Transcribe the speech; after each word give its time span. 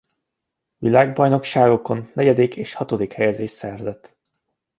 Világbajnokságokon 0.77 2.11
negyedik 2.13 2.55
és 2.55 2.73
hatodik 2.73 3.11
helyezést 3.11 3.53
szerzett. 3.53 4.15